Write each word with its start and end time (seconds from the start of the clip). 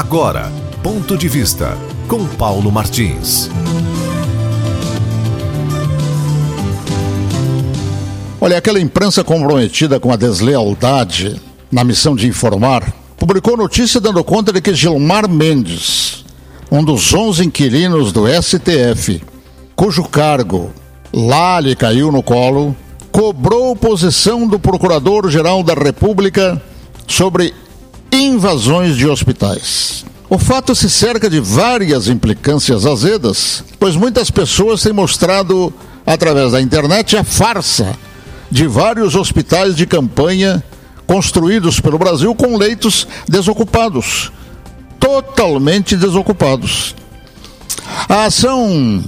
Agora, 0.00 0.50
ponto 0.82 1.14
de 1.14 1.28
vista 1.28 1.76
com 2.08 2.26
Paulo 2.26 2.72
Martins. 2.72 3.50
Olha, 8.40 8.56
aquela 8.56 8.80
imprensa 8.80 9.22
comprometida 9.22 10.00
com 10.00 10.10
a 10.10 10.16
deslealdade 10.16 11.38
na 11.70 11.84
missão 11.84 12.16
de 12.16 12.26
informar, 12.26 12.90
publicou 13.18 13.58
notícia 13.58 14.00
dando 14.00 14.24
conta 14.24 14.54
de 14.54 14.62
que 14.62 14.72
Gilmar 14.72 15.28
Mendes, 15.28 16.24
um 16.72 16.82
dos 16.82 17.12
11 17.12 17.44
inquilinos 17.44 18.10
do 18.10 18.24
STF, 18.26 19.22
cujo 19.76 20.04
cargo 20.04 20.70
lá 21.12 21.60
lhe 21.60 21.76
caiu 21.76 22.10
no 22.10 22.22
colo, 22.22 22.74
cobrou 23.12 23.76
posição 23.76 24.48
do 24.48 24.58
Procurador-Geral 24.58 25.62
da 25.62 25.74
República 25.74 26.60
sobre 27.06 27.52
invasões 28.12 28.96
de 28.96 29.06
hospitais. 29.06 30.04
O 30.28 30.38
fato 30.38 30.74
se 30.74 30.88
cerca 30.88 31.28
de 31.28 31.40
várias 31.40 32.08
implicâncias 32.08 32.86
azedas, 32.86 33.64
pois 33.78 33.96
muitas 33.96 34.30
pessoas 34.30 34.82
têm 34.82 34.92
mostrado, 34.92 35.72
através 36.06 36.52
da 36.52 36.60
internet, 36.60 37.16
a 37.16 37.24
farsa 37.24 37.96
de 38.50 38.66
vários 38.66 39.14
hospitais 39.14 39.74
de 39.74 39.86
campanha 39.86 40.62
construídos 41.06 41.80
pelo 41.80 41.98
Brasil 41.98 42.34
com 42.34 42.56
leitos 42.56 43.06
desocupados 43.28 44.30
totalmente 45.00 45.96
desocupados. 45.96 46.94
A 48.08 48.26
ação 48.26 49.02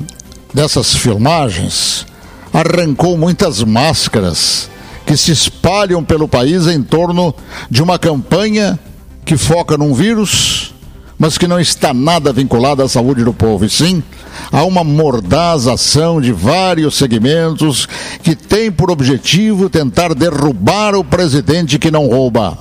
dessas 0.52 0.96
filmagens 0.96 2.06
arrancou 2.52 3.16
muitas 3.18 3.62
máscaras 3.62 4.68
que 5.06 5.16
se 5.16 5.30
espalham 5.30 6.02
pelo 6.02 6.26
país 6.26 6.66
em 6.66 6.82
torno 6.82 7.34
de 7.70 7.82
uma 7.82 7.98
campanha 7.98 8.78
que 9.24 9.36
foca 9.36 9.76
num 9.76 9.94
vírus, 9.94 10.74
mas 11.18 11.38
que 11.38 11.46
não 11.46 11.60
está 11.60 11.94
nada 11.94 12.32
vinculada 12.32 12.84
à 12.84 12.88
saúde 12.88 13.24
do 13.24 13.32
povo, 13.32 13.64
e 13.64 13.70
sim 13.70 14.02
a 14.50 14.64
uma 14.64 14.82
mordaz 14.82 15.66
ação 15.66 16.20
de 16.20 16.32
vários 16.32 16.96
segmentos 16.96 17.86
que 18.22 18.34
tem 18.34 18.70
por 18.70 18.90
objetivo 18.90 19.70
tentar 19.70 20.14
derrubar 20.14 20.94
o 20.94 21.04
presidente 21.04 21.78
que 21.78 21.90
não 21.90 22.08
rouba. 22.08 22.58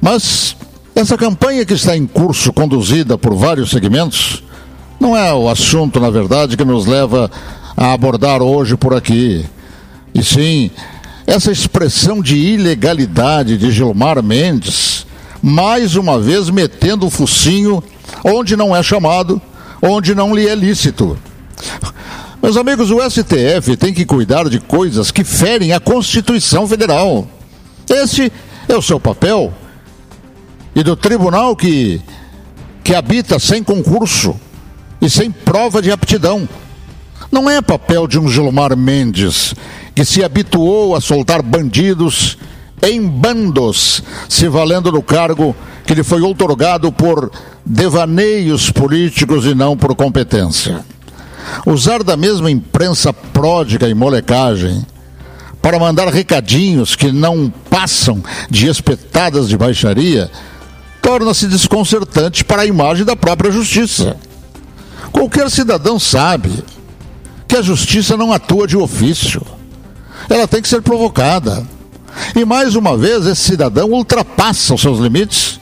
Mas 0.00 0.56
essa 0.94 1.16
campanha 1.16 1.64
que 1.64 1.74
está 1.74 1.96
em 1.96 2.06
curso, 2.06 2.52
conduzida 2.52 3.16
por 3.16 3.34
vários 3.34 3.70
segmentos, 3.70 4.42
não 5.00 5.16
é 5.16 5.32
o 5.32 5.48
assunto, 5.48 5.98
na 5.98 6.10
verdade, 6.10 6.56
que 6.56 6.64
nos 6.64 6.86
leva 6.86 7.30
a 7.76 7.92
abordar 7.92 8.42
hoje 8.42 8.76
por 8.76 8.94
aqui. 8.94 9.44
E 10.14 10.22
sim, 10.22 10.70
essa 11.26 11.50
expressão 11.50 12.20
de 12.20 12.36
ilegalidade 12.36 13.56
de 13.56 13.70
Gilmar 13.70 14.22
Mendes, 14.22 15.06
mais 15.42 15.96
uma 15.96 16.20
vez 16.20 16.48
metendo 16.48 17.06
o 17.06 17.10
focinho 17.10 17.82
onde 18.24 18.56
não 18.56 18.74
é 18.74 18.82
chamado, 18.82 19.42
onde 19.82 20.14
não 20.14 20.34
lhe 20.34 20.48
é 20.48 20.54
lícito. 20.54 21.18
Meus 22.40 22.56
amigos, 22.56 22.90
o 22.90 22.98
STF 23.00 23.76
tem 23.76 23.92
que 23.92 24.04
cuidar 24.04 24.48
de 24.48 24.60
coisas 24.60 25.10
que 25.10 25.24
ferem 25.24 25.72
a 25.72 25.80
Constituição 25.80 26.66
Federal. 26.66 27.26
Esse 27.88 28.32
é 28.68 28.76
o 28.76 28.82
seu 28.82 29.00
papel. 29.00 29.52
E 30.74 30.82
do 30.82 30.96
tribunal 30.96 31.54
que, 31.54 32.00
que 32.82 32.94
habita 32.94 33.38
sem 33.38 33.62
concurso 33.62 34.38
e 35.00 35.10
sem 35.10 35.30
prova 35.30 35.82
de 35.82 35.90
aptidão. 35.90 36.48
Não 37.30 37.48
é 37.48 37.60
papel 37.60 38.06
de 38.06 38.18
um 38.18 38.28
Gilmar 38.28 38.76
Mendes, 38.76 39.54
que 39.94 40.04
se 40.04 40.22
habituou 40.22 40.94
a 40.94 41.00
soltar 41.00 41.42
bandidos 41.42 42.38
em 42.82 43.00
bandos, 43.06 44.02
se 44.28 44.48
valendo 44.48 44.90
do 44.90 45.02
cargo 45.02 45.54
que 45.86 45.94
lhe 45.94 46.02
foi 46.02 46.20
outorgado 46.20 46.90
por 46.90 47.30
devaneios 47.64 48.70
políticos 48.70 49.44
e 49.44 49.54
não 49.54 49.76
por 49.76 49.94
competência. 49.94 50.84
Usar 51.64 52.02
da 52.02 52.16
mesma 52.16 52.50
imprensa 52.50 53.12
pródiga 53.12 53.88
e 53.88 53.94
molecagem 53.94 54.84
para 55.60 55.78
mandar 55.78 56.08
recadinhos 56.08 56.96
que 56.96 57.12
não 57.12 57.52
passam 57.70 58.22
de 58.50 58.68
espetadas 58.68 59.48
de 59.48 59.56
baixaria 59.56 60.30
torna-se 61.00 61.46
desconcertante 61.46 62.44
para 62.44 62.62
a 62.62 62.66
imagem 62.66 63.04
da 63.04 63.14
própria 63.14 63.50
justiça. 63.50 64.16
Qualquer 65.12 65.50
cidadão 65.50 65.98
sabe 65.98 66.64
que 67.46 67.56
a 67.56 67.62
justiça 67.62 68.16
não 68.16 68.32
atua 68.32 68.66
de 68.66 68.76
ofício. 68.76 69.42
Ela 70.28 70.48
tem 70.48 70.62
que 70.62 70.68
ser 70.68 70.80
provocada. 70.80 71.66
E 72.34 72.44
mais 72.44 72.76
uma 72.76 72.96
vez, 72.96 73.26
esse 73.26 73.42
cidadão 73.42 73.90
ultrapassa 73.90 74.74
os 74.74 74.80
seus 74.80 74.98
limites, 74.98 75.60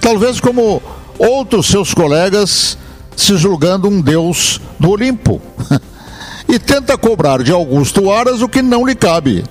talvez 0.00 0.40
como 0.40 0.82
outros 1.18 1.66
seus 1.66 1.94
colegas 1.94 2.76
se 3.16 3.36
julgando 3.36 3.88
um 3.88 4.00
deus 4.00 4.60
do 4.78 4.90
Olimpo. 4.90 5.40
e 6.48 6.58
tenta 6.58 6.98
cobrar 6.98 7.42
de 7.42 7.52
Augusto 7.52 8.10
Aras 8.10 8.42
o 8.42 8.48
que 8.48 8.62
não 8.62 8.86
lhe 8.86 8.94
cabe. 8.94 9.44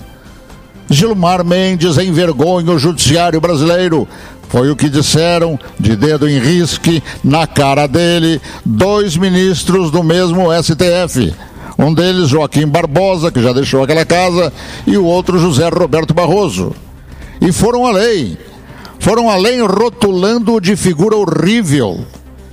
Gilmar 0.89 1.43
Mendes 1.43 1.97
envergonha 1.97 2.71
o 2.71 2.77
judiciário 2.79 3.39
brasileiro 3.39 4.07
foi 4.53 4.69
o 4.69 4.75
que 4.75 4.87
disseram, 4.87 5.59
de 5.79 5.95
dedo 5.95 6.29
em 6.29 6.37
risque, 6.37 7.01
na 7.23 7.47
cara 7.47 7.87
dele, 7.87 8.39
dois 8.63 9.17
ministros 9.17 9.89
do 9.89 10.03
mesmo 10.03 10.49
STF. 10.61 11.33
Um 11.78 11.94
deles, 11.94 12.29
Joaquim 12.29 12.67
Barbosa, 12.67 13.31
que 13.31 13.41
já 13.41 13.51
deixou 13.51 13.84
aquela 13.84 14.06
casa, 14.06 14.53
e 14.85 14.97
o 14.97 15.06
outro, 15.06 15.39
José 15.39 15.67
Roberto 15.69 16.13
Barroso. 16.13 16.73
E 17.41 17.51
foram 17.51 17.85
além. 17.85 18.38
Foram 19.00 19.29
além 19.29 19.61
rotulando-o 19.61 20.61
de 20.61 20.75
figura 20.75 21.16
horrível, 21.16 22.06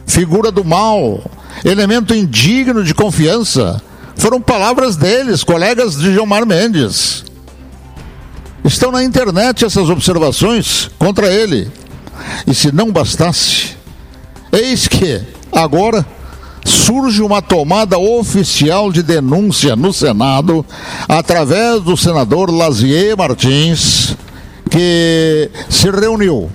figura 0.04 0.50
do 0.50 0.64
mal, 0.64 1.22
elemento 1.64 2.14
indigno 2.14 2.82
de 2.82 2.92
confiança. 2.92 3.80
Foram 4.16 4.40
palavras 4.40 4.96
deles, 4.96 5.44
colegas 5.44 5.96
de 5.96 6.12
Gilmar 6.12 6.44
Mendes. 6.44 7.24
Estão 8.64 8.90
na 8.90 9.04
internet 9.04 9.64
essas 9.64 9.88
observações 9.88 10.90
contra 10.98 11.32
ele. 11.32 11.70
E 12.46 12.54
se 12.54 12.72
não 12.72 12.90
bastasse, 12.90 13.76
eis 14.52 14.88
que 14.88 15.22
agora 15.52 16.04
surge 16.80 17.22
uma 17.22 17.42
tomada 17.42 17.98
oficial 17.98 18.90
de 18.90 19.02
denúncia 19.02 19.76
no 19.76 19.92
Senado 19.92 20.64
através 21.08 21.82
do 21.82 21.96
senador 21.96 22.50
Lazier 22.50 23.16
Martins, 23.16 24.16
que 24.70 25.50
se 25.68 25.90
reuniu 25.90 26.50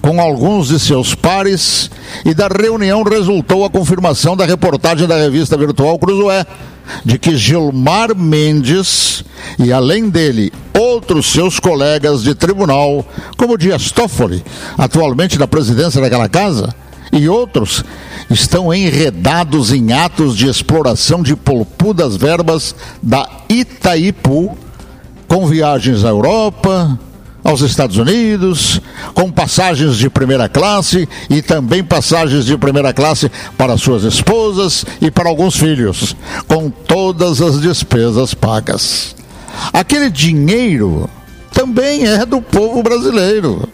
com 0.00 0.18
alguns 0.18 0.68
de 0.68 0.80
seus 0.80 1.14
pares 1.14 1.90
e 2.24 2.32
da 2.32 2.48
reunião 2.48 3.02
resultou 3.02 3.64
a 3.64 3.70
confirmação 3.70 4.34
da 4.34 4.46
reportagem 4.46 5.06
da 5.06 5.16
revista 5.16 5.56
virtual 5.58 5.98
Cruzoé 5.98 6.46
de 7.04 7.18
que 7.18 7.36
Gilmar 7.36 8.16
Mendes 8.16 9.22
e, 9.58 9.72
além 9.72 10.08
dele, 10.08 10.52
outros 10.76 11.26
seus 11.26 11.60
colegas 11.60 12.22
de 12.22 12.34
tribunal, 12.34 13.04
como 13.36 13.58
Dias 13.58 13.92
Toffoli, 13.92 14.42
atualmente 14.76 15.38
na 15.38 15.46
presidência 15.46 16.00
daquela 16.00 16.28
casa, 16.28 16.74
e 17.12 17.28
outros, 17.28 17.84
estão 18.28 18.72
enredados 18.72 19.72
em 19.72 19.92
atos 19.92 20.36
de 20.36 20.48
exploração 20.48 21.22
de 21.22 21.34
polpudas 21.34 22.16
verbas 22.16 22.74
da 23.02 23.28
Itaipu, 23.48 24.56
com 25.26 25.46
viagens 25.46 26.04
à 26.04 26.08
Europa, 26.08 26.98
aos 27.42 27.60
Estados 27.62 27.96
Unidos, 27.96 28.80
com 29.14 29.30
passagens 29.30 29.96
de 29.96 30.10
primeira 30.10 30.48
classe 30.48 31.08
e 31.28 31.42
também 31.42 31.82
passagens 31.82 32.44
de 32.44 32.56
primeira 32.56 32.92
classe 32.92 33.30
para 33.56 33.78
suas 33.78 34.04
esposas 34.04 34.84
e 35.00 35.10
para 35.10 35.28
alguns 35.28 35.56
filhos, 35.56 36.14
com 36.46 36.70
todas 36.70 37.40
as 37.40 37.60
despesas 37.60 38.34
pagas. 38.34 39.16
Aquele 39.72 40.10
dinheiro 40.10 41.08
também 41.52 42.06
é 42.06 42.24
do 42.24 42.40
povo 42.40 42.82
brasileiro. 42.82 43.68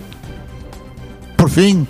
Por 1.37 1.51
fim, 1.51 1.87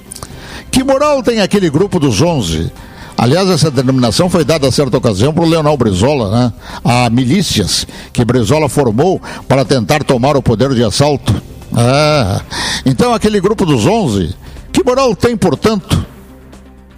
que 0.76 0.84
moral 0.84 1.22
tem 1.22 1.40
aquele 1.40 1.70
grupo 1.70 1.98
dos 1.98 2.20
11? 2.20 2.70
Aliás, 3.16 3.48
essa 3.48 3.70
denominação 3.70 4.28
foi 4.28 4.44
dada 4.44 4.68
a 4.68 4.70
certa 4.70 4.98
ocasião 4.98 5.32
o 5.34 5.48
Leonel 5.48 5.74
Brizola, 5.74 6.30
né? 6.30 6.52
a 6.84 7.08
milícias 7.08 7.86
que 8.12 8.22
Brizola 8.22 8.68
formou 8.68 9.18
para 9.48 9.64
tentar 9.64 10.04
tomar 10.04 10.36
o 10.36 10.42
poder 10.42 10.74
de 10.74 10.84
assalto. 10.84 11.34
Ah, 11.74 12.42
então 12.84 13.14
aquele 13.14 13.40
grupo 13.40 13.64
dos 13.64 13.86
onze, 13.86 14.36
que 14.70 14.84
moral 14.84 15.16
tem, 15.16 15.34
portanto, 15.34 16.04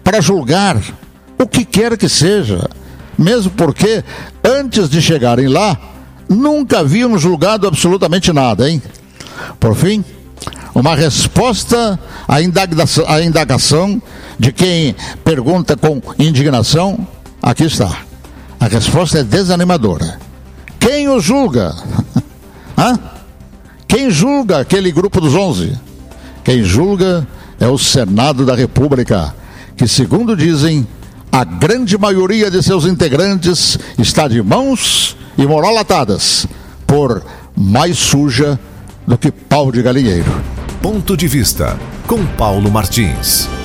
para 0.02 0.20
julgar 0.20 0.76
o 1.38 1.46
que 1.46 1.64
quer 1.64 1.96
que 1.96 2.08
seja, 2.08 2.68
mesmo 3.16 3.52
porque 3.52 4.02
antes 4.42 4.90
de 4.90 5.00
chegarem 5.00 5.46
lá, 5.46 5.78
nunca 6.28 6.80
haviam 6.80 7.16
julgado 7.16 7.68
absolutamente 7.68 8.32
nada, 8.32 8.68
hein? 8.68 8.82
Por 9.60 9.76
fim, 9.76 10.04
uma 10.78 10.94
resposta 10.94 11.98
à 12.28 12.40
indagação, 12.40 13.04
à 13.08 13.20
indagação 13.20 14.00
de 14.38 14.52
quem 14.52 14.94
pergunta 15.24 15.76
com 15.76 16.00
indignação, 16.18 17.04
aqui 17.42 17.64
está. 17.64 18.02
A 18.60 18.66
resposta 18.66 19.18
é 19.18 19.24
desanimadora. 19.24 20.20
Quem 20.78 21.08
o 21.08 21.18
julga? 21.18 21.74
Hã? 22.78 22.96
Quem 23.88 24.08
julga 24.08 24.60
aquele 24.60 24.92
grupo 24.92 25.20
dos 25.20 25.34
onze? 25.34 25.76
Quem 26.44 26.62
julga 26.62 27.26
é 27.58 27.66
o 27.66 27.76
Senado 27.76 28.46
da 28.46 28.54
República, 28.54 29.34
que, 29.76 29.88
segundo 29.88 30.36
dizem, 30.36 30.86
a 31.32 31.42
grande 31.42 31.98
maioria 31.98 32.50
de 32.50 32.62
seus 32.62 32.84
integrantes 32.84 33.76
está 33.98 34.28
de 34.28 34.40
mãos 34.42 35.16
e 35.36 35.44
moralatadas 35.44 36.46
por 36.86 37.24
mais 37.56 37.98
suja 37.98 38.58
do 39.06 39.18
que 39.18 39.32
pau 39.32 39.72
de 39.72 39.82
galinheiro. 39.82 40.57
Ponto 40.80 41.16
de 41.16 41.26
vista 41.26 41.76
com 42.06 42.24
Paulo 42.24 42.70
Martins. 42.70 43.57